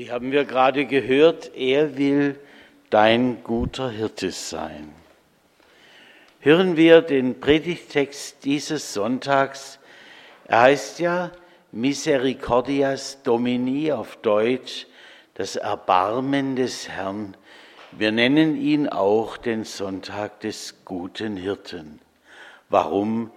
Wie 0.00 0.10
haben 0.10 0.32
wir 0.32 0.46
gerade 0.46 0.86
gehört, 0.86 1.54
er 1.54 1.98
will 1.98 2.40
dein 2.88 3.44
guter 3.44 3.90
Hirte 3.90 4.30
sein. 4.30 4.94
Hören 6.40 6.78
wir 6.78 7.02
den 7.02 7.38
Predigtext 7.38 8.46
dieses 8.46 8.94
Sonntags. 8.94 9.78
Er 10.46 10.62
heißt 10.62 11.00
ja 11.00 11.32
Misericordias 11.70 13.22
Domini 13.24 13.92
auf 13.92 14.16
Deutsch, 14.16 14.86
das 15.34 15.56
Erbarmen 15.56 16.56
des 16.56 16.88
Herrn. 16.88 17.36
Wir 17.92 18.10
nennen 18.10 18.56
ihn 18.56 18.88
auch 18.88 19.36
den 19.36 19.64
Sonntag 19.64 20.40
des 20.40 20.76
guten 20.86 21.36
Hirten. 21.36 22.00
Warum 22.70 23.30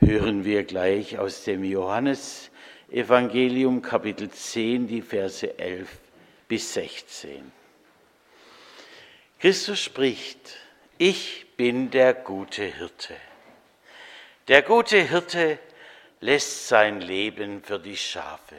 hören 0.00 0.44
wir 0.44 0.64
gleich 0.64 1.16
aus 1.16 1.44
dem 1.44 1.62
Johannesevangelium 1.62 3.82
Kapitel 3.82 4.28
10 4.28 4.88
die 4.88 5.02
Verse 5.02 5.56
11 5.60 6.07
bis 6.48 6.72
16. 6.74 7.52
Christus 9.38 9.80
spricht, 9.80 10.56
ich 10.96 11.46
bin 11.56 11.90
der 11.90 12.14
gute 12.14 12.64
Hirte. 12.64 13.16
Der 14.48 14.62
gute 14.62 15.00
Hirte 15.00 15.58
lässt 16.20 16.68
sein 16.68 17.00
Leben 17.00 17.62
für 17.62 17.78
die 17.78 17.96
Schafe. 17.96 18.56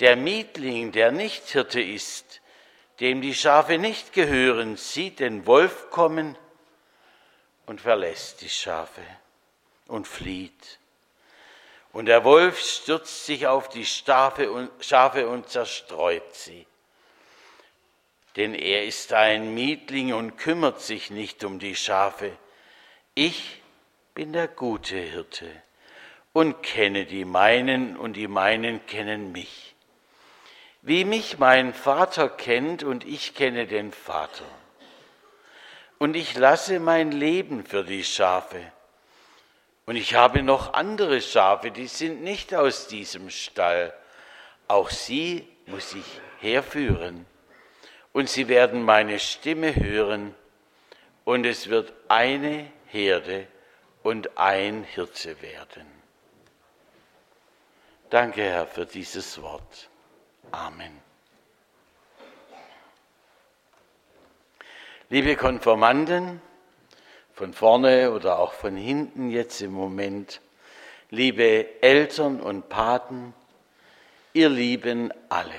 Der 0.00 0.16
Mietling, 0.16 0.92
der 0.92 1.10
nicht 1.10 1.48
Hirte 1.48 1.80
ist, 1.80 2.40
dem 3.00 3.20
die 3.20 3.34
Schafe 3.34 3.76
nicht 3.76 4.12
gehören, 4.12 4.76
sieht 4.76 5.20
den 5.20 5.46
Wolf 5.46 5.90
kommen 5.90 6.38
und 7.66 7.80
verlässt 7.80 8.40
die 8.40 8.48
Schafe 8.48 9.02
und 9.88 10.06
flieht. 10.06 10.78
Und 11.96 12.04
der 12.04 12.24
Wolf 12.24 12.60
stürzt 12.60 13.24
sich 13.24 13.46
auf 13.46 13.70
die 13.70 13.86
Schafe 13.86 14.50
und, 14.50 15.48
zerstreut 15.48 16.34
sie. 16.34 16.66
Denn 18.36 18.54
er 18.54 18.84
ist 18.84 19.14
ein 19.14 19.54
Mietling 19.54 20.12
und 20.12 20.36
kümmert 20.36 20.82
sich 20.82 21.10
nicht 21.10 21.42
um 21.42 21.58
die 21.58 21.74
Schafe. 21.74 22.32
Ich 23.14 23.62
bin 24.12 24.34
der 24.34 24.46
gute 24.46 24.98
Hirte 24.98 25.50
und 26.34 26.62
kenne 26.62 27.06
die 27.06 27.24
meinen 27.24 27.96
und 27.96 28.12
die 28.12 28.28
meinen 28.28 28.84
kennen 28.84 29.32
mich. 29.32 29.74
Wie 30.82 31.06
mich 31.06 31.38
mein 31.38 31.72
Vater 31.72 32.28
kennt 32.28 32.82
und 32.82 33.06
ich 33.06 33.34
kenne 33.34 33.66
den 33.66 33.90
Vater. 33.90 34.44
Und 35.96 36.14
ich 36.14 36.36
lasse 36.36 36.78
mein 36.78 37.10
Leben 37.10 37.64
für 37.64 37.84
die 37.84 38.04
Schafe. 38.04 38.70
Und 39.86 39.94
ich 39.94 40.14
habe 40.16 40.42
noch 40.42 40.74
andere 40.74 41.20
Schafe, 41.20 41.70
die 41.70 41.86
sind 41.86 42.22
nicht 42.22 42.52
aus 42.54 42.88
diesem 42.88 43.30
Stall. 43.30 43.94
Auch 44.66 44.90
sie 44.90 45.48
muss 45.66 45.94
ich 45.94 46.20
herführen. 46.40 47.24
Und 48.12 48.28
sie 48.28 48.48
werden 48.48 48.82
meine 48.82 49.20
Stimme 49.20 49.76
hören. 49.76 50.34
Und 51.24 51.46
es 51.46 51.68
wird 51.68 51.92
eine 52.08 52.70
Herde 52.86 53.46
und 54.02 54.36
ein 54.36 54.82
Hirte 54.82 55.40
werden. 55.40 55.86
Danke, 58.10 58.42
Herr, 58.42 58.66
für 58.66 58.86
dieses 58.86 59.40
Wort. 59.40 59.88
Amen. 60.50 61.00
Liebe 65.08 65.36
Konformanden, 65.36 66.42
von 67.36 67.52
vorne 67.52 68.12
oder 68.12 68.38
auch 68.38 68.54
von 68.54 68.76
hinten 68.76 69.30
jetzt 69.30 69.60
im 69.60 69.72
Moment, 69.72 70.40
liebe 71.10 71.82
Eltern 71.82 72.40
und 72.40 72.70
Paten, 72.70 73.34
ihr 74.32 74.48
Lieben 74.48 75.12
alle. 75.28 75.52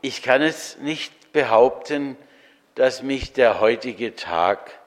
Ich 0.00 0.22
kann 0.22 0.40
es 0.40 0.78
nicht 0.78 1.32
behaupten, 1.34 2.16
dass 2.76 3.02
mich 3.02 3.34
der 3.34 3.60
heutige 3.60 4.14
Tag 4.14 4.78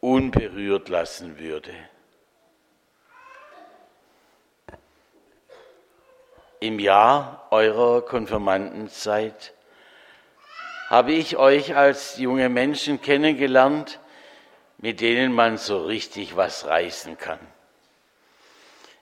unberührt 0.00 0.88
lassen 0.88 1.38
würde. 1.38 1.72
Im 6.58 6.80
Jahr 6.80 7.46
eurer 7.52 8.02
Konfirmandenzeit 8.04 9.52
habe 10.88 11.12
ich 11.12 11.36
euch 11.36 11.76
als 11.76 12.16
junge 12.18 12.48
Menschen 12.48 13.02
kennengelernt, 13.02 13.98
mit 14.78 15.00
denen 15.00 15.32
man 15.32 15.56
so 15.58 15.84
richtig 15.84 16.36
was 16.36 16.66
reißen 16.66 17.18
kann. 17.18 17.40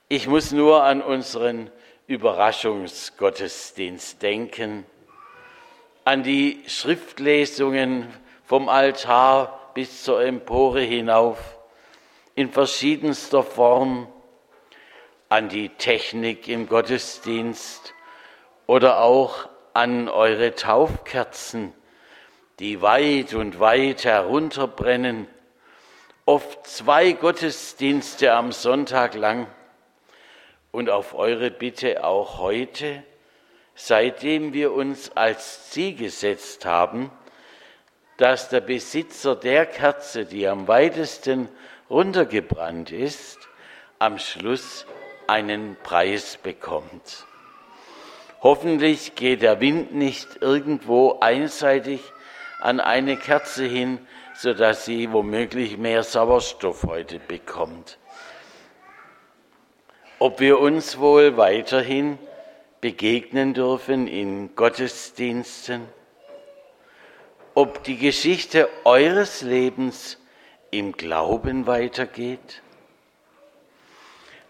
Ich 0.08 0.26
muss 0.26 0.52
nur 0.52 0.82
an 0.82 1.02
unseren 1.02 1.70
Überraschungsgottesdienst 2.06 4.22
denken, 4.22 4.86
an 6.04 6.22
die 6.22 6.62
Schriftlesungen 6.66 8.06
vom 8.44 8.68
Altar 8.68 9.72
bis 9.74 10.04
zur 10.04 10.22
Empore 10.22 10.80
hinauf 10.80 11.58
in 12.34 12.50
verschiedenster 12.50 13.42
Form, 13.42 14.08
an 15.28 15.48
die 15.48 15.68
Technik 15.70 16.46
im 16.48 16.68
Gottesdienst 16.68 17.94
oder 18.66 19.00
auch 19.00 19.48
an 19.74 20.08
eure 20.08 20.54
Taufkerzen, 20.54 21.72
die 22.60 22.80
weit 22.80 23.34
und 23.34 23.58
weit 23.58 24.04
herunterbrennen, 24.04 25.26
oft 26.24 26.66
zwei 26.66 27.12
Gottesdienste 27.12 28.32
am 28.32 28.52
Sonntag 28.52 29.14
lang 29.14 29.48
und 30.70 30.90
auf 30.90 31.14
eure 31.14 31.50
Bitte 31.50 32.04
auch 32.04 32.38
heute, 32.38 33.02
seitdem 33.74 34.52
wir 34.52 34.72
uns 34.72 35.16
als 35.16 35.70
Ziel 35.70 35.96
gesetzt 35.96 36.64
haben, 36.64 37.10
dass 38.16 38.48
der 38.48 38.60
Besitzer 38.60 39.34
der 39.34 39.66
Kerze, 39.66 40.24
die 40.24 40.46
am 40.46 40.68
weitesten 40.68 41.48
runtergebrannt 41.90 42.92
ist, 42.92 43.38
am 43.98 44.20
Schluss 44.20 44.86
einen 45.26 45.76
Preis 45.82 46.36
bekommt. 46.36 47.26
Hoffentlich 48.44 49.14
geht 49.14 49.40
der 49.40 49.58
Wind 49.60 49.94
nicht 49.94 50.42
irgendwo 50.42 51.18
einseitig 51.20 52.02
an 52.60 52.78
eine 52.78 53.16
Kerze 53.16 53.64
hin, 53.64 54.06
sodass 54.34 54.84
sie 54.84 55.10
womöglich 55.14 55.78
mehr 55.78 56.02
Sauerstoff 56.02 56.84
heute 56.84 57.18
bekommt. 57.18 57.96
Ob 60.18 60.40
wir 60.40 60.60
uns 60.60 60.98
wohl 60.98 61.38
weiterhin 61.38 62.18
begegnen 62.82 63.54
dürfen 63.54 64.06
in 64.06 64.54
Gottesdiensten, 64.54 65.88
ob 67.54 67.82
die 67.84 67.96
Geschichte 67.96 68.68
eures 68.84 69.40
Lebens 69.40 70.18
im 70.70 70.92
Glauben 70.92 71.66
weitergeht. 71.66 72.60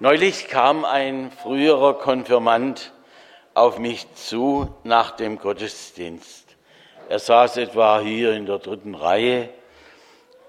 Neulich 0.01 0.49
kam 0.49 0.85
ein 0.85 1.31
früherer 1.31 1.95
Konfirmand 1.95 2.91
auf 3.55 3.79
mich 3.79 4.13
zu 4.15 4.69
nach 4.83 5.13
dem 5.13 5.39
Gottesdienst. 5.39 6.45
Er 7.09 7.19
saß 7.19 7.57
etwa 7.59 8.01
hier 8.01 8.33
in 8.33 8.47
der 8.47 8.59
dritten 8.59 8.95
Reihe 8.95 9.49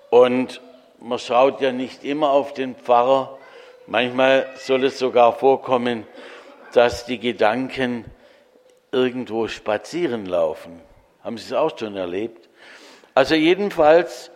und 0.09 0.61
man 0.99 1.19
schaut 1.19 1.61
ja 1.61 1.71
nicht 1.71 2.03
immer 2.03 2.31
auf 2.31 2.53
den 2.53 2.75
Pfarrer. 2.75 3.37
Manchmal 3.87 4.47
soll 4.57 4.85
es 4.85 4.97
sogar 4.97 5.33
vorkommen, 5.33 6.07
dass 6.73 7.05
die 7.05 7.19
Gedanken 7.19 8.05
irgendwo 8.91 9.47
spazieren 9.47 10.25
laufen. 10.25 10.81
Haben 11.23 11.37
Sie 11.37 11.45
es 11.45 11.53
auch 11.53 11.77
schon 11.77 11.95
erlebt? 11.95 12.49
Also 13.13 13.35
jedenfalls, 13.35 14.31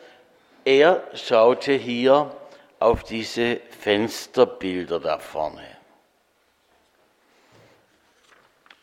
er 0.65 1.03
schaute 1.13 1.73
hier 1.73 2.31
auf 2.79 3.03
diese 3.03 3.59
Fensterbilder 3.79 4.99
da 4.99 5.19
vorne. 5.19 5.78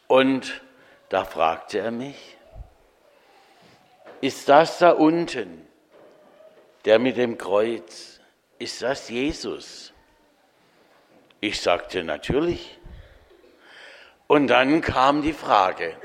Und 0.08 0.62
da 1.08 1.24
fragte 1.24 1.78
er 1.78 1.90
mich, 1.90 2.36
ist 4.20 4.48
das 4.48 4.78
da 4.78 4.90
unten, 4.90 5.66
der 6.84 6.98
mit 6.98 7.16
dem 7.16 7.36
Kreuz, 7.38 8.20
ist 8.58 8.82
das 8.82 9.08
Jesus? 9.08 9.92
Ich 11.40 11.60
sagte 11.60 12.02
natürlich. 12.02 12.78
Und 14.26 14.48
dann 14.48 14.80
kam 14.80 15.22
die 15.22 15.32
Frage, 15.32 15.96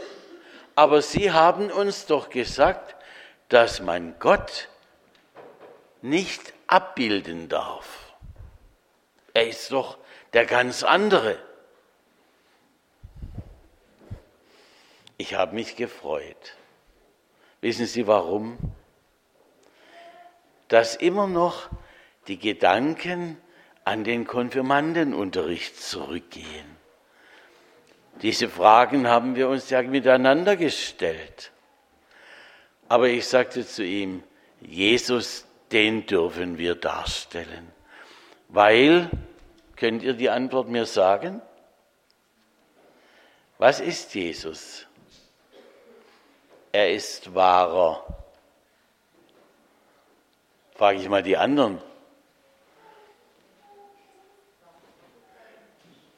aber 0.76 1.02
Sie 1.02 1.32
haben 1.32 1.72
uns 1.72 2.06
doch 2.06 2.30
gesagt, 2.30 2.96
dass 3.50 3.82
man 3.82 4.16
Gott 4.20 4.70
nicht 6.02 6.54
abbilden 6.68 7.50
darf. 7.50 8.14
Er 9.34 9.48
ist 9.48 9.72
doch 9.72 9.98
der 10.34 10.46
ganz 10.46 10.84
andere. 10.84 11.38
Ich 15.22 15.36
habe 15.36 15.54
mich 15.54 15.76
gefreut. 15.76 16.56
Wissen 17.62 17.86
Sie 17.86 18.08
warum? 18.08 18.58
Dass 20.68 20.96
immer 20.96 21.28
noch 21.28 21.70
die 22.26 22.40
Gedanken 22.40 23.38
an 23.84 24.04
den 24.04 24.26
Konfirmandenunterricht 24.26 25.80
zurückgehen. 25.80 26.76
Diese 28.24 28.50
Fragen 28.50 29.08
haben 29.08 29.36
wir 29.36 29.48
uns 29.48 29.70
ja 29.70 29.84
miteinander 29.84 30.56
gestellt. 30.56 31.52
Aber 32.90 33.08
ich 33.08 33.28
sagte 33.28 33.64
zu 33.64 33.86
ihm, 33.86 34.24
Jesus, 34.60 35.46
den 35.72 36.08
dürfen 36.08 36.58
wir 36.58 36.74
darstellen. 36.74 37.72
Weil, 38.48 39.12
könnt 39.76 40.02
ihr 40.02 40.14
die 40.16 40.32
Antwort 40.32 40.68
mir 40.68 40.88
sagen? 40.88 41.44
Was 43.60 43.80
ist 43.80 44.16
Jesus? 44.16 44.88
Er 46.72 46.94
ist 46.94 47.36
wahrer. 47.36 48.06
Frage 50.76 51.00
ich 51.00 51.10
mal 51.10 51.22
die 51.22 51.38
anderen. 51.38 51.82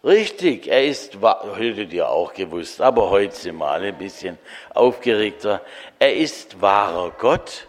Richtig, 0.04 0.68
er 0.68 0.86
ist, 0.86 1.18
hättet 1.56 1.94
ihr 1.94 2.10
auch 2.10 2.34
gewusst, 2.34 2.82
aber 2.82 3.10
heute 3.10 3.34
sind 3.34 3.56
wir 3.56 3.68
alle 3.68 3.88
ein 3.88 3.98
bisschen 3.98 4.38
aufgeregter. 4.74 5.62
Er 5.98 6.16
ist 6.18 6.62
wahrer 6.62 7.12
Gott 7.12 7.68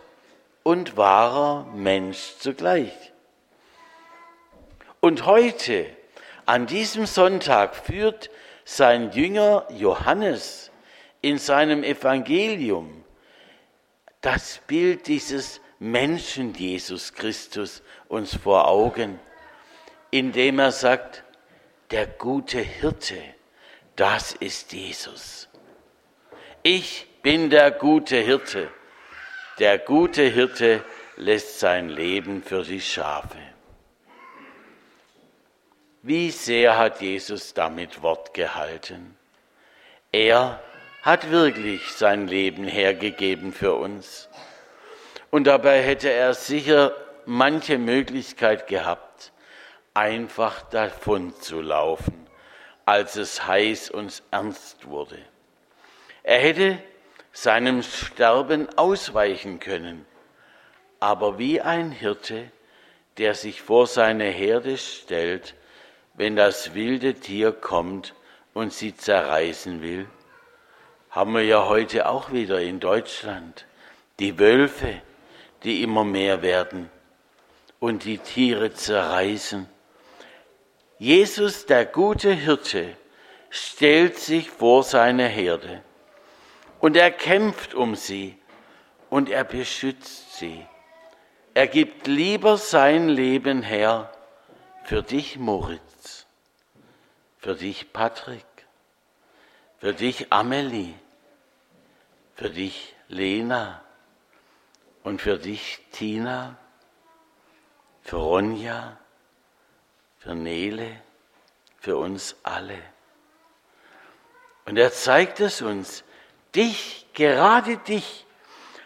und 0.64 0.96
wahrer 0.96 1.64
Mensch 1.74 2.34
zugleich. 2.40 3.12
Und 5.00 5.26
heute, 5.26 5.86
an 6.44 6.66
diesem 6.66 7.06
Sonntag, 7.06 7.76
führt 7.76 8.30
sein 8.64 9.12
Jünger 9.12 9.66
Johannes 9.70 10.72
in 11.24 11.38
seinem 11.38 11.82
Evangelium 11.82 13.02
das 14.20 14.60
Bild 14.66 15.06
dieses 15.06 15.62
Menschen 15.78 16.52
Jesus 16.52 17.14
Christus 17.14 17.82
uns 18.08 18.36
vor 18.36 18.68
Augen, 18.68 19.18
indem 20.10 20.58
er 20.58 20.70
sagt, 20.70 21.24
der 21.90 22.06
gute 22.06 22.58
Hirte, 22.58 23.16
das 23.96 24.32
ist 24.32 24.74
Jesus. 24.74 25.48
Ich 26.62 27.06
bin 27.22 27.48
der 27.48 27.70
gute 27.70 28.16
Hirte. 28.16 28.70
Der 29.58 29.78
gute 29.78 30.24
Hirte 30.24 30.84
lässt 31.16 31.58
sein 31.58 31.88
Leben 31.88 32.42
für 32.42 32.64
die 32.64 32.82
Schafe. 32.82 33.38
Wie 36.02 36.30
sehr 36.30 36.76
hat 36.76 37.00
Jesus 37.00 37.54
damit 37.54 38.02
Wort 38.02 38.34
gehalten? 38.34 39.16
Er 40.12 40.62
hat 41.04 41.30
wirklich 41.30 41.92
sein 41.92 42.28
Leben 42.28 42.64
hergegeben 42.64 43.52
für 43.52 43.74
uns. 43.74 44.30
Und 45.30 45.46
dabei 45.46 45.82
hätte 45.82 46.10
er 46.10 46.32
sicher 46.32 46.96
manche 47.26 47.76
Möglichkeit 47.76 48.68
gehabt, 48.68 49.32
einfach 49.92 50.62
davon 50.62 51.34
zu 51.34 51.60
laufen, 51.60 52.26
als 52.86 53.16
es 53.16 53.46
heiß 53.46 53.90
und 53.90 54.22
ernst 54.30 54.86
wurde. 54.86 55.18
Er 56.22 56.38
hätte 56.38 56.78
seinem 57.32 57.82
Sterben 57.82 58.70
ausweichen 58.78 59.60
können, 59.60 60.06
aber 61.00 61.38
wie 61.38 61.60
ein 61.60 61.90
Hirte, 61.90 62.50
der 63.18 63.34
sich 63.34 63.60
vor 63.60 63.86
seine 63.86 64.24
Herde 64.24 64.78
stellt, 64.78 65.54
wenn 66.14 66.34
das 66.34 66.72
wilde 66.72 67.12
Tier 67.12 67.52
kommt 67.52 68.14
und 68.54 68.72
sie 68.72 68.96
zerreißen 68.96 69.82
will, 69.82 70.08
haben 71.14 71.32
wir 71.34 71.44
ja 71.44 71.68
heute 71.68 72.08
auch 72.08 72.32
wieder 72.32 72.60
in 72.60 72.80
Deutschland 72.80 73.66
die 74.18 74.36
Wölfe, 74.40 75.00
die 75.62 75.84
immer 75.84 76.02
mehr 76.02 76.42
werden 76.42 76.90
und 77.78 78.02
die 78.02 78.18
Tiere 78.18 78.72
zerreißen. 78.72 79.68
Jesus, 80.98 81.66
der 81.66 81.86
gute 81.86 82.32
Hirte, 82.32 82.96
stellt 83.48 84.18
sich 84.18 84.50
vor 84.50 84.82
seine 84.82 85.28
Herde 85.28 85.84
und 86.80 86.96
er 86.96 87.12
kämpft 87.12 87.74
um 87.74 87.94
sie 87.94 88.36
und 89.08 89.30
er 89.30 89.44
beschützt 89.44 90.36
sie. 90.36 90.66
Er 91.54 91.68
gibt 91.68 92.08
lieber 92.08 92.56
sein 92.56 93.08
Leben 93.08 93.62
her 93.62 94.10
für 94.82 95.04
dich, 95.04 95.38
Moritz, 95.38 96.26
für 97.38 97.54
dich, 97.54 97.92
Patrick, 97.92 98.44
für 99.78 99.94
dich, 99.94 100.32
Amelie, 100.32 100.94
für 102.34 102.50
dich, 102.50 102.94
Lena 103.08 103.82
und 105.02 105.20
für 105.20 105.38
dich, 105.38 105.80
Tina, 105.92 106.56
für 108.02 108.16
Ronja, 108.16 108.98
für 110.18 110.34
Nele, 110.34 111.00
für 111.78 111.96
uns 111.96 112.36
alle. 112.42 112.78
Und 114.66 114.78
er 114.78 114.92
zeigt 114.92 115.40
es 115.40 115.62
uns, 115.62 116.04
dich, 116.54 117.06
gerade 117.12 117.76
dich, 117.78 118.26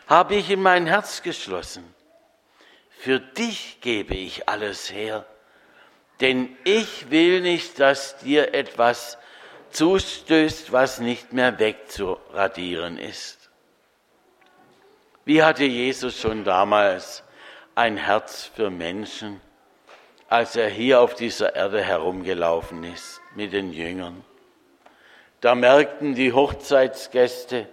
habe 0.06 0.34
ich 0.36 0.50
in 0.50 0.62
mein 0.62 0.86
Herz 0.86 1.22
geschlossen. 1.22 1.94
Für 2.90 3.20
dich 3.20 3.78
gebe 3.80 4.14
ich 4.14 4.48
alles 4.48 4.90
her, 4.90 5.24
denn 6.20 6.56
ich 6.64 7.10
will 7.10 7.40
nicht, 7.40 7.78
dass 7.78 8.18
dir 8.18 8.54
etwas 8.54 9.18
zustößt, 9.70 10.72
was 10.72 10.98
nicht 10.98 11.32
mehr 11.32 11.58
wegzuradieren 11.58 12.98
ist. 12.98 13.37
Wie 15.28 15.42
hatte 15.42 15.64
Jesus 15.64 16.18
schon 16.18 16.42
damals 16.42 17.22
ein 17.74 17.96
Herz 17.96 18.50
für 18.56 18.70
Menschen? 18.70 19.40
als 20.28 20.56
er 20.56 20.68
hier 20.68 21.00
auf 21.00 21.14
dieser 21.14 21.56
Erde 21.56 21.82
herumgelaufen 21.82 22.84
ist 22.84 23.20
mit 23.34 23.52
den 23.52 23.72
Jüngern. 23.72 24.22
Da 25.40 25.54
merkten 25.54 26.14
die 26.14 26.32
Hochzeitsgäste 26.32 27.66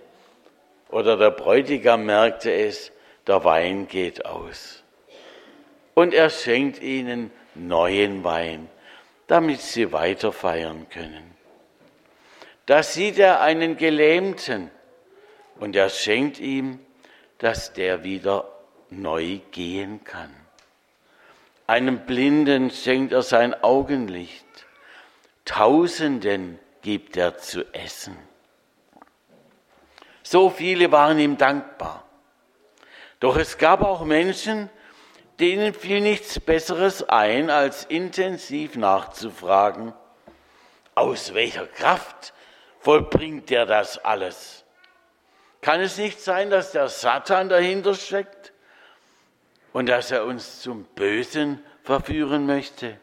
oder 0.90 1.18
der 1.18 1.32
Bräutigam 1.32 2.06
merkte 2.06 2.52
es, 2.52 2.92
der 3.28 3.44
Wein 3.44 3.88
geht 3.88 4.26
aus. 4.26 4.84
Und 5.94 6.14
er 6.14 6.30
schenkt 6.30 6.82
ihnen 6.82 7.32
neuen 7.56 8.24
Wein, 8.24 8.70
damit 9.28 9.60
sie 9.60 9.92
weiter 9.92 10.32
feiern 10.32 10.88
können. 10.90 11.36
Da 12.68 12.84
sieht 12.84 13.20
er 13.20 13.42
einen 13.42 13.76
Gelähmten 13.76 14.72
und 15.60 15.76
er 15.76 15.90
schenkt 15.90 16.40
ihm, 16.40 16.80
dass 17.40 17.74
der 17.74 18.04
wieder 18.04 18.48
neu 18.90 19.40
gehen 19.52 20.04
kann. 20.04 20.34
Einem 21.68 22.06
Blinden 22.06 22.70
schenkt 22.70 23.14
er 23.14 23.24
sein 23.24 23.54
Augenlicht. 23.64 24.46
Tausenden 25.46 26.60
gibt 26.82 27.18
er 27.18 27.38
zu 27.38 27.64
essen. 27.74 28.18
So 30.22 30.50
viele 30.50 30.92
waren 30.92 31.20
ihm 31.20 31.38
dankbar. 31.38 32.04
Doch 33.20 33.38
es 33.38 33.58
gab 33.58 33.82
auch 33.82 34.04
Menschen, 34.04 34.70
denen 35.40 35.74
fiel 35.74 36.02
nichts 36.02 36.40
Besseres 36.40 37.04
ein, 37.04 37.50
als 37.50 37.86
intensiv 37.86 38.76
nachzufragen, 38.76 39.94
aus 40.94 41.34
welcher 41.34 41.68
Kraft 41.68 42.34
vollbringt 42.80 43.52
er 43.52 43.66
das 43.66 43.98
alles? 43.98 44.65
Kann 45.66 45.82
es 45.82 45.98
nicht 45.98 46.22
sein, 46.22 46.50
dass 46.50 46.72
der 46.72 46.90
Satan 46.90 47.50
dahinter 47.50 47.96
steckt? 47.96 48.54
und 49.76 49.88
dass 49.88 50.10
er 50.10 50.24
uns 50.24 50.62
zum 50.62 50.86
Bösen 50.96 51.62
verführen 51.84 52.46
möchte. 52.46 52.98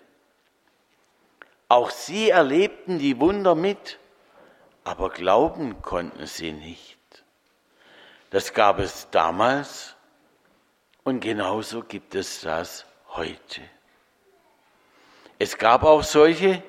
Auch 1.69 1.91
sie 1.91 2.31
erlebten 2.31 2.99
die 2.99 3.21
Wunder 3.21 3.55
mit, 3.55 3.99
aber 4.83 5.11
glauben 5.11 5.83
konnten 5.83 6.25
sie 6.25 6.53
nicht. 6.53 6.99
Das 8.31 8.55
gab 8.55 8.79
es 8.79 9.11
damals 9.11 9.97
und 11.05 11.21
genauso 11.21 11.83
gibt 11.83 12.15
es 12.15 12.41
das 12.41 12.87
heute. 13.11 13.61
Es 15.39 15.59
gab 15.59 15.83
auch 15.83 16.03
solche, 16.03 16.63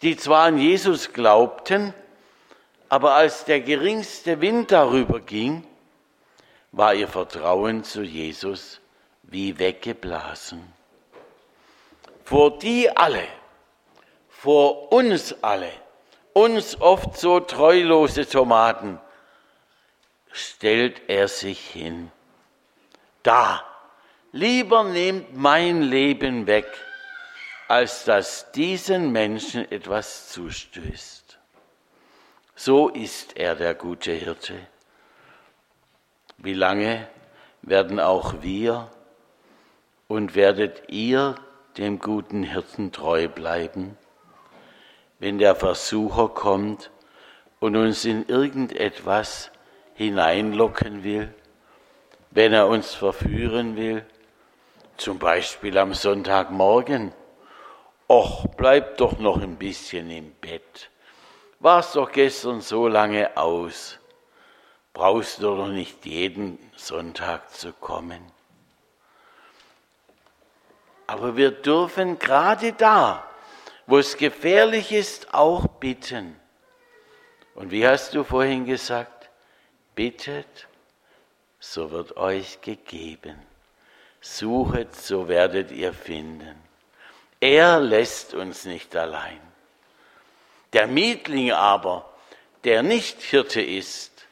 die 0.00 0.16
zwar 0.16 0.46
an 0.46 0.56
Jesus 0.56 1.12
glaubten, 1.12 1.92
aber 2.88 3.14
als 3.14 3.44
der 3.44 3.60
geringste 3.60 4.40
Wind 4.40 4.70
darüber 4.70 5.20
ging, 5.20 5.66
war 6.72 6.94
ihr 6.94 7.08
Vertrauen 7.08 7.84
zu 7.84 8.02
Jesus 8.02 8.80
wie 9.22 9.58
weggeblasen. 9.58 10.72
Vor 12.24 12.58
die 12.58 12.90
alle, 12.94 13.26
vor 14.28 14.92
uns 14.92 15.34
alle, 15.42 15.70
uns 16.32 16.80
oft 16.80 17.18
so 17.18 17.40
treulose 17.40 18.28
Tomaten, 18.28 18.98
stellt 20.32 21.02
er 21.08 21.28
sich 21.28 21.60
hin. 21.60 22.10
Da, 23.22 23.64
lieber 24.32 24.84
nehmt 24.84 25.36
mein 25.36 25.82
Leben 25.82 26.46
weg, 26.46 26.66
als 27.68 28.04
dass 28.04 28.50
diesen 28.52 29.12
Menschen 29.12 29.70
etwas 29.70 30.28
zustößt. 30.30 31.23
So 32.56 32.88
ist 32.88 33.36
er 33.36 33.56
der 33.56 33.74
gute 33.74 34.12
Hirte. 34.12 34.54
Wie 36.38 36.54
lange 36.54 37.08
werden 37.62 37.98
auch 37.98 38.42
wir 38.42 38.90
und 40.06 40.36
werdet 40.36 40.84
ihr 40.88 41.34
dem 41.78 41.98
guten 41.98 42.44
Hirten 42.44 42.92
treu 42.92 43.26
bleiben, 43.26 43.98
wenn 45.18 45.38
der 45.38 45.56
Versucher 45.56 46.28
kommt 46.28 46.92
und 47.58 47.74
uns 47.74 48.04
in 48.04 48.24
irgendetwas 48.26 49.50
hineinlocken 49.94 51.02
will, 51.02 51.34
wenn 52.30 52.52
er 52.52 52.68
uns 52.68 52.94
verführen 52.94 53.76
will, 53.76 54.06
zum 54.96 55.18
Beispiel 55.18 55.76
am 55.76 55.92
Sonntagmorgen. 55.92 57.12
Och, 58.08 58.46
bleib 58.56 58.98
doch 58.98 59.18
noch 59.18 59.42
ein 59.42 59.56
bisschen 59.56 60.08
im 60.10 60.32
Bett. 60.40 60.90
Warst 61.64 61.96
doch 61.96 62.12
gestern 62.12 62.60
so 62.60 62.88
lange 62.88 63.34
aus. 63.38 63.98
Brauchst 64.92 65.38
du 65.38 65.56
doch 65.56 65.68
nicht 65.68 66.04
jeden 66.04 66.58
Sonntag 66.76 67.50
zu 67.54 67.72
kommen. 67.72 68.20
Aber 71.06 71.38
wir 71.38 71.52
dürfen 71.52 72.18
gerade 72.18 72.74
da, 72.74 73.26
wo 73.86 73.96
es 73.96 74.18
gefährlich 74.18 74.92
ist, 74.92 75.32
auch 75.32 75.66
bitten. 75.66 76.38
Und 77.54 77.70
wie 77.70 77.88
hast 77.88 78.12
du 78.12 78.24
vorhin 78.24 78.66
gesagt? 78.66 79.30
Bittet, 79.94 80.68
so 81.60 81.90
wird 81.90 82.18
euch 82.18 82.60
gegeben. 82.60 83.40
Suchet, 84.20 84.94
so 84.94 85.28
werdet 85.28 85.70
ihr 85.70 85.94
finden. 85.94 86.62
Er 87.40 87.80
lässt 87.80 88.34
uns 88.34 88.66
nicht 88.66 88.94
allein. 88.94 89.53
Der 90.74 90.88
Mietling 90.88 91.52
aber, 91.52 92.04
der 92.64 92.82
nicht 92.82 93.22
Hirte 93.22 93.62
ist, 93.62 94.26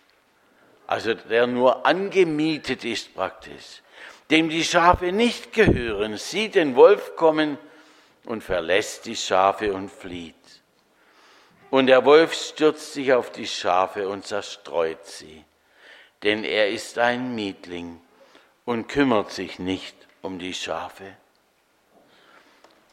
also 0.89 1.15
der 1.15 1.47
nur 1.47 1.87
angemietet 1.87 2.85
ist 2.85 3.15
praktisch, 3.15 3.81
dem 4.29 4.49
die 4.49 4.65
Schafe 4.65 5.13
nicht 5.13 5.53
gehören, 5.53 6.17
sieht 6.19 6.57
den 6.57 6.75
Wolf 6.75 7.15
kommen 7.15 7.59
und 8.25 8.43
verlässt 8.43 9.07
die 9.07 9.15
Schafe 9.15 9.73
und 9.73 9.89
flieht. 9.89 10.35
Und 11.71 11.87
der 11.87 12.05
Wolf 12.05 12.35
stürzt 12.35 12.93
sich 12.93 13.13
auf 13.13 13.31
die 13.31 13.47
Schafe 13.47 14.09
und 14.09 14.27
zerstreut 14.27 15.07
sie, 15.07 15.45
denn 16.25 16.43
er 16.43 16.71
ist 16.71 16.99
ein 16.99 17.37
Mietling 17.37 18.01
und 18.65 18.89
kümmert 18.89 19.31
sich 19.31 19.61
nicht 19.61 19.97
um 20.23 20.41
die 20.41 20.55
Schafe. 20.55 21.17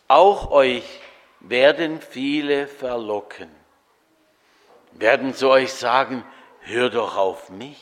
Auch 0.07 0.51
euch 0.51 0.83
werden 1.39 2.01
viele 2.01 2.67
verlocken, 2.67 3.49
werden 4.91 5.33
zu 5.33 5.49
euch 5.49 5.73
sagen, 5.73 6.23
hör 6.61 6.89
doch 6.89 7.17
auf 7.17 7.49
mich. 7.49 7.81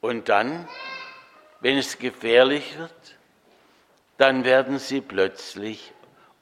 Und 0.00 0.28
dann, 0.28 0.68
wenn 1.60 1.78
es 1.78 1.98
gefährlich 1.98 2.76
wird, 2.78 3.16
dann 4.18 4.44
werden 4.44 4.78
sie 4.78 5.00
plötzlich 5.00 5.92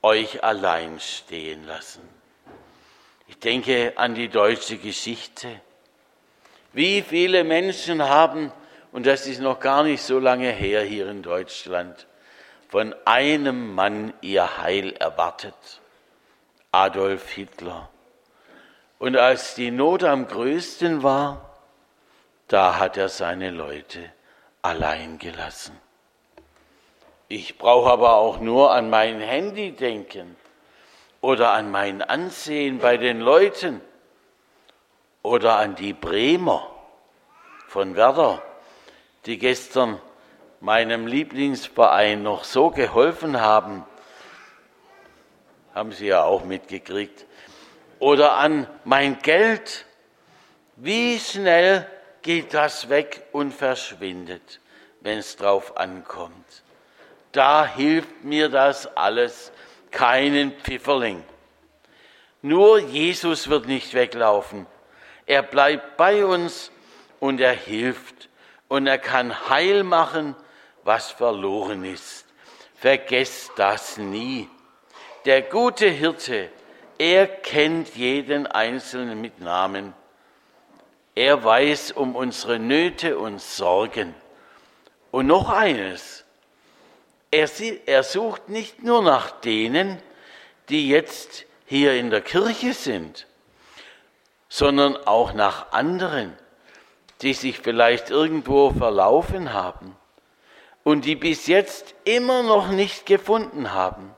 euch 0.02 0.42
allein 0.42 0.98
stehen 1.00 1.66
lassen. 1.66 2.08
Ich 3.28 3.38
denke 3.38 3.92
an 3.96 4.14
die 4.14 4.28
deutsche 4.28 4.78
Geschichte. 4.78 5.60
Wie 6.72 7.02
viele 7.02 7.44
Menschen 7.44 8.02
haben 8.02 8.52
und 8.92 9.06
das 9.06 9.26
ist 9.26 9.40
noch 9.40 9.58
gar 9.58 9.84
nicht 9.84 10.02
so 10.02 10.18
lange 10.18 10.50
her 10.50 10.82
hier 10.82 11.08
in 11.08 11.22
Deutschland, 11.22 12.06
von 12.72 12.94
einem 13.04 13.74
Mann 13.74 14.14
ihr 14.22 14.56
Heil 14.56 14.94
erwartet, 14.94 15.82
Adolf 16.70 17.28
Hitler. 17.28 17.90
Und 18.98 19.14
als 19.18 19.54
die 19.54 19.70
Not 19.70 20.02
am 20.04 20.26
größten 20.26 21.02
war, 21.02 21.50
da 22.48 22.78
hat 22.78 22.96
er 22.96 23.10
seine 23.10 23.50
Leute 23.50 24.10
allein 24.62 25.18
gelassen. 25.18 25.78
Ich 27.28 27.58
brauche 27.58 27.90
aber 27.90 28.14
auch 28.14 28.40
nur 28.40 28.72
an 28.72 28.88
mein 28.88 29.20
Handy 29.20 29.72
denken 29.72 30.34
oder 31.20 31.50
an 31.50 31.70
mein 31.70 32.00
Ansehen 32.00 32.78
bei 32.78 32.96
den 32.96 33.20
Leuten 33.20 33.82
oder 35.22 35.58
an 35.58 35.74
die 35.74 35.92
Bremer 35.92 36.66
von 37.68 37.96
Werder 37.96 38.42
die 39.26 39.36
gestern 39.36 40.00
meinem 40.62 41.08
Lieblingsverein 41.08 42.22
noch 42.22 42.44
so 42.44 42.70
geholfen 42.70 43.40
haben, 43.40 43.84
haben 45.74 45.90
Sie 45.90 46.06
ja 46.06 46.22
auch 46.22 46.44
mitgekriegt, 46.44 47.26
oder 47.98 48.34
an 48.34 48.68
mein 48.84 49.18
Geld, 49.18 49.86
wie 50.76 51.18
schnell 51.18 51.86
geht 52.22 52.54
das 52.54 52.88
weg 52.88 53.24
und 53.32 53.52
verschwindet, 53.52 54.60
wenn 55.00 55.18
es 55.18 55.34
drauf 55.34 55.76
ankommt. 55.76 56.62
Da 57.32 57.66
hilft 57.66 58.22
mir 58.22 58.48
das 58.48 58.96
alles 58.96 59.50
keinen 59.90 60.52
Pfifferling. 60.52 61.24
Nur 62.40 62.78
Jesus 62.78 63.48
wird 63.48 63.66
nicht 63.66 63.94
weglaufen. 63.94 64.66
Er 65.26 65.42
bleibt 65.42 65.96
bei 65.96 66.24
uns 66.24 66.70
und 67.18 67.40
er 67.40 67.52
hilft 67.52 68.28
und 68.68 68.86
er 68.86 68.98
kann 68.98 69.48
heil 69.48 69.82
machen, 69.82 70.36
was 70.84 71.10
verloren 71.10 71.84
ist. 71.84 72.26
Vergesst 72.74 73.52
das 73.56 73.96
nie. 73.96 74.48
Der 75.24 75.42
gute 75.42 75.88
Hirte, 75.88 76.50
er 76.98 77.26
kennt 77.26 77.94
jeden 77.94 78.46
Einzelnen 78.46 79.20
mit 79.20 79.40
Namen. 79.40 79.94
Er 81.14 81.44
weiß 81.44 81.92
um 81.92 82.16
unsere 82.16 82.58
Nöte 82.58 83.18
und 83.18 83.40
Sorgen. 83.40 84.14
Und 85.10 85.26
noch 85.26 85.50
eines, 85.50 86.24
er, 87.30 87.48
er 87.86 88.02
sucht 88.02 88.48
nicht 88.48 88.82
nur 88.82 89.02
nach 89.02 89.30
denen, 89.30 89.98
die 90.68 90.88
jetzt 90.88 91.44
hier 91.66 91.94
in 91.94 92.10
der 92.10 92.22
Kirche 92.22 92.72
sind, 92.72 93.26
sondern 94.48 94.96
auch 94.96 95.34
nach 95.34 95.72
anderen, 95.72 96.36
die 97.20 97.34
sich 97.34 97.60
vielleicht 97.60 98.10
irgendwo 98.10 98.70
verlaufen 98.70 99.52
haben 99.52 99.96
und 100.84 101.04
die 101.04 101.16
bis 101.16 101.46
jetzt 101.46 101.94
immer 102.04 102.42
noch 102.42 102.68
nicht 102.68 103.06
gefunden 103.06 103.72
haben. 103.72 104.14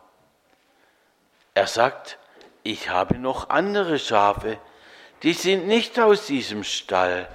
Er 1.54 1.66
sagt, 1.66 2.18
ich 2.62 2.88
habe 2.90 3.18
noch 3.18 3.50
andere 3.50 3.98
Schafe, 3.98 4.58
die 5.22 5.34
sind 5.34 5.66
nicht 5.66 5.98
aus 6.00 6.26
diesem 6.26 6.64
Stall. 6.64 7.28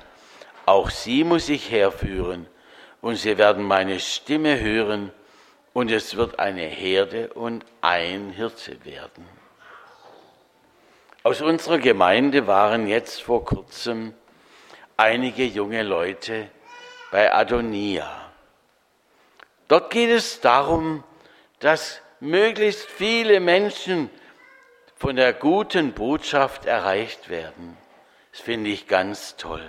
Auch 0.65 0.89
sie 0.89 1.23
muss 1.23 1.49
ich 1.49 1.71
herführen, 1.71 2.47
und 3.01 3.15
sie 3.15 3.37
werden 3.37 3.63
meine 3.63 3.99
Stimme 3.99 4.59
hören, 4.59 5.11
und 5.73 5.91
es 5.91 6.15
wird 6.15 6.39
eine 6.39 6.63
Herde 6.63 7.31
und 7.33 7.63
ein 7.81 8.31
Hirte 8.31 8.83
werden. 8.83 9.25
Aus 11.23 11.41
unserer 11.41 11.77
Gemeinde 11.77 12.47
waren 12.47 12.87
jetzt 12.87 13.21
vor 13.21 13.45
kurzem 13.45 14.13
einige 14.97 15.45
junge 15.45 15.83
Leute 15.83 16.49
bei 17.11 17.33
Adonia. 17.33 18.28
Dort 19.69 19.91
geht 19.91 20.09
es 20.09 20.41
darum, 20.41 21.03
dass 21.59 22.01
möglichst 22.19 22.87
viele 22.87 23.39
Menschen 23.39 24.09
von 24.95 25.15
der 25.15 25.31
guten 25.31 25.93
Botschaft 25.93 26.65
erreicht 26.65 27.29
werden. 27.29 27.77
Das 28.31 28.41
finde 28.41 28.71
ich 28.71 28.87
ganz 28.87 29.37
toll. 29.37 29.63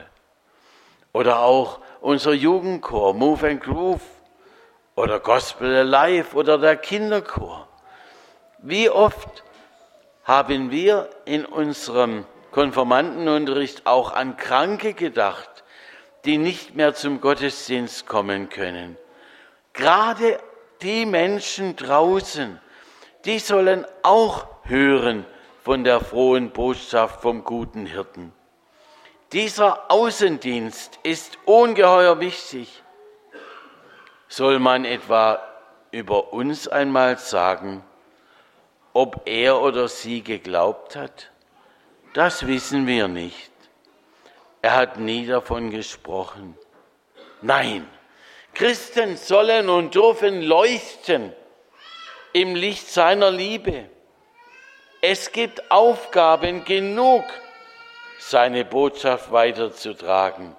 Oder 1.13 1.41
auch 1.41 1.81
unser 2.01 2.33
Jugendchor 2.33 3.13
Move 3.13 3.47
and 3.47 3.63
Groove 3.63 4.01
oder 4.97 5.21
Gospel 5.21 5.77
Alive 5.77 6.35
oder 6.35 6.57
der 6.57 6.77
Kinderchor. 6.77 7.69
Wie 8.59 8.89
oft 8.89 9.45
haben 10.25 10.71
wir 10.71 11.11
in 11.27 11.45
unserem 11.45 12.25
Konformantenunterricht 12.53 13.87
auch 13.87 14.13
an 14.13 14.39
Kranke 14.39 14.95
gedacht, 14.95 15.63
die 16.25 16.39
nicht 16.39 16.75
mehr 16.75 16.95
zum 16.95 17.21
Gottesdienst 17.21 18.07
kommen 18.07 18.49
können. 18.49 18.97
Gerade 19.73 20.41
die 20.83 21.07
Menschen 21.07 21.77
draußen, 21.77 22.61
die 23.25 23.39
sollen 23.39 23.87
auch 24.03 24.47
hören 24.65 25.25
von 25.63 25.85
der 25.85 26.01
frohen 26.01 26.51
Botschaft 26.51 27.23
vom 27.23 27.45
guten 27.45 27.87
Hirten. 27.87 28.33
Dieser 29.33 29.91
Außendienst 29.91 30.99
ist 31.03 31.39
ungeheuer 31.45 32.19
wichtig. 32.19 32.83
Soll 34.29 34.59
man 34.59 34.85
etwa 34.85 35.41
über 35.93 36.33
uns 36.33 36.67
einmal 36.67 37.19
sagen, 37.19 37.85
ob 38.93 39.23
er 39.27 39.61
oder 39.61 39.89
sie 39.89 40.23
geglaubt 40.23 40.97
hat? 40.97 41.31
Das 42.15 42.47
wissen 42.47 42.87
wir 42.87 43.07
nicht. 43.07 43.53
Er 44.63 44.75
hat 44.77 44.99
nie 44.99 45.27
davon 45.27 45.71
gesprochen. 45.71 46.57
Nein, 47.41 47.89
Christen 48.55 49.17
sollen 49.17 49.69
und 49.69 49.95
dürfen 49.95 50.43
leuchten 50.43 51.33
im 52.33 52.55
Licht 52.55 52.89
seiner 52.89 53.31
Liebe. 53.31 53.89
Es 55.01 55.33
gibt 55.33 55.71
Aufgaben 55.71 56.65
genug, 56.65 57.25
seine 58.19 58.65
Botschaft 58.65 59.33
weiterzutragen. 59.33 60.55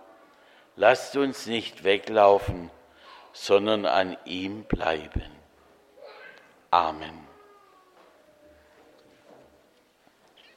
Lasst 0.75 1.15
uns 1.15 1.45
nicht 1.45 1.83
weglaufen, 1.83 2.71
sondern 3.33 3.85
an 3.85 4.17
ihm 4.25 4.63
bleiben. 4.63 5.29
Amen. 6.71 7.20